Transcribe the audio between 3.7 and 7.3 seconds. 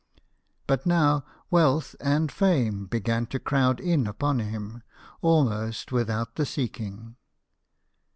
in upon him, almost without the seeking.